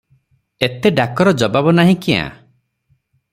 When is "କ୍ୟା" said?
2.07-2.25